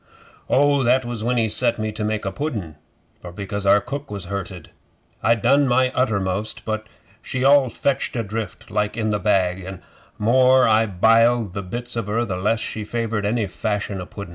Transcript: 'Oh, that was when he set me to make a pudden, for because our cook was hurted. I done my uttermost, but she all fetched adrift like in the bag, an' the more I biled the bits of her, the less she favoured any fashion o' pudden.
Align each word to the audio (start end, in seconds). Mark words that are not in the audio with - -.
'Oh, 0.49 0.81
that 0.81 1.05
was 1.05 1.23
when 1.23 1.37
he 1.37 1.47
set 1.47 1.77
me 1.77 1.91
to 1.91 2.03
make 2.03 2.25
a 2.25 2.31
pudden, 2.31 2.75
for 3.21 3.31
because 3.31 3.67
our 3.67 3.79
cook 3.79 4.09
was 4.09 4.25
hurted. 4.25 4.71
I 5.21 5.35
done 5.35 5.67
my 5.67 5.91
uttermost, 5.93 6.65
but 6.65 6.87
she 7.21 7.43
all 7.43 7.69
fetched 7.69 8.15
adrift 8.15 8.71
like 8.71 8.97
in 8.97 9.11
the 9.11 9.19
bag, 9.19 9.63
an' 9.63 9.75
the 9.75 9.83
more 10.23 10.67
I 10.67 10.87
biled 10.87 11.53
the 11.53 11.61
bits 11.61 11.95
of 11.95 12.07
her, 12.07 12.25
the 12.25 12.37
less 12.37 12.59
she 12.59 12.83
favoured 12.83 13.27
any 13.27 13.45
fashion 13.45 14.01
o' 14.01 14.07
pudden. 14.07 14.29